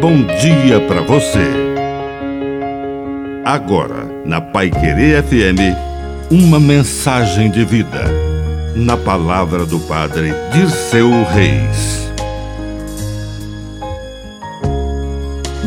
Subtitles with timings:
[0.00, 1.46] bom dia para você.
[3.44, 5.76] Agora, na Pai Querer FM,
[6.30, 8.06] uma mensagem de vida.
[8.74, 12.08] Na palavra do Padre Dirceu Reis.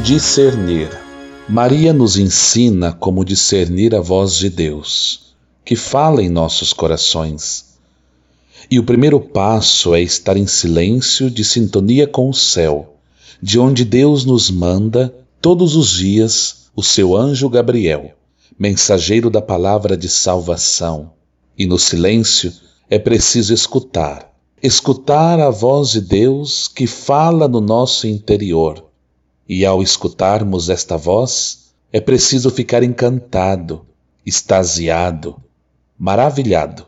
[0.04, 0.90] Discernir.
[1.48, 7.78] Maria nos ensina como discernir a voz de Deus, que fala em nossos corações.
[8.72, 12.93] E o primeiro passo é estar em silêncio, de sintonia com o céu
[13.46, 18.13] de onde Deus nos manda todos os dias o seu anjo Gabriel,
[18.58, 21.12] mensageiro da palavra de salvação.
[21.58, 22.54] E no silêncio
[22.90, 28.82] é preciso escutar, escutar a voz de Deus que fala no nosso interior.
[29.48, 33.85] E ao escutarmos esta voz, é preciso ficar encantado,
[34.26, 35.35] extasiado,
[35.99, 36.85] maravilhado.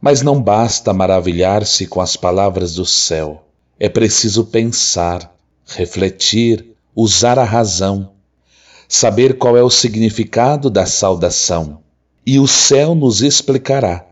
[0.00, 3.44] Mas não basta maravilhar-se com as palavras do céu,
[3.76, 5.33] é preciso pensar,
[5.66, 8.10] refletir, usar a razão,
[8.88, 11.80] saber qual é o significado da saudação,
[12.26, 14.06] e o céu nos explicará.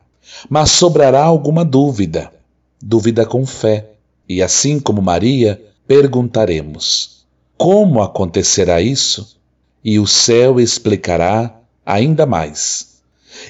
[0.49, 2.33] Mas sobrará alguma dúvida,
[2.81, 3.91] dúvida com fé,
[4.29, 7.25] e assim como Maria, perguntaremos:
[7.57, 9.37] como acontecerá isso?
[9.85, 13.03] E o céu explicará ainda mais.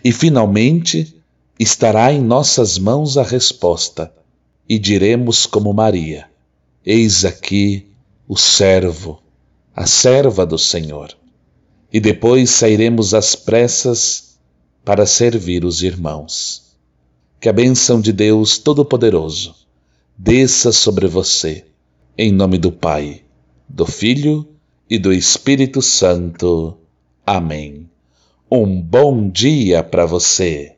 [0.05, 1.17] E finalmente
[1.59, 4.13] estará em nossas mãos a resposta,
[4.69, 6.27] e diremos como Maria:
[6.85, 7.92] Eis aqui
[8.33, 9.23] o servo,
[9.77, 11.15] a serva do Senhor.
[11.93, 14.39] E depois sairemos às pressas
[14.83, 16.79] para servir os irmãos.
[17.39, 19.55] Que a bênção de Deus Todo-Poderoso
[20.17, 21.67] desça sobre você,
[22.17, 23.21] em nome do Pai,
[23.69, 24.49] do Filho
[24.89, 26.79] e do Espírito Santo.
[27.27, 27.87] Amém.
[28.51, 30.75] Um bom dia para você.